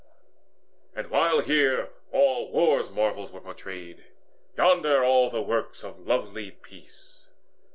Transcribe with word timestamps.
And 0.95 1.11
while 1.11 1.41
here 1.41 1.89
all 2.11 2.51
war's 2.51 2.89
marvels 2.89 3.31
were 3.31 3.39
portrayed, 3.39 4.03
Yonder 4.57 4.97
were 5.01 5.05
all 5.05 5.29
the 5.29 5.43
works 5.43 5.83
of 5.83 6.07
lovely 6.07 6.49
peace. 6.49 7.27